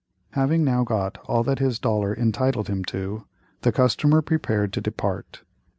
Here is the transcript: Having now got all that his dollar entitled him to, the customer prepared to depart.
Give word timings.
Having 0.31 0.63
now 0.63 0.83
got 0.83 1.19
all 1.27 1.43
that 1.43 1.59
his 1.59 1.77
dollar 1.77 2.11
entitled 2.11 2.67
him 2.67 2.83
to, 2.85 3.25
the 3.61 3.71
customer 3.71 4.23
prepared 4.23 4.73
to 4.73 4.81
depart. 4.81 5.43